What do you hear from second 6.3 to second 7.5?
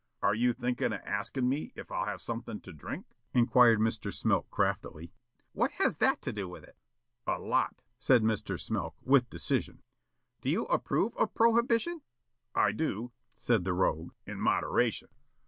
do with it?" "A